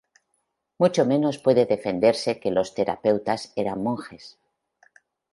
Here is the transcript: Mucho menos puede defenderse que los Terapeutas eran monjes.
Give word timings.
Mucho 0.79 1.05
menos 1.05 1.37
puede 1.37 1.67
defenderse 1.67 2.39
que 2.39 2.49
los 2.49 2.73
Terapeutas 2.73 3.53
eran 3.55 3.83
monjes. 3.83 4.39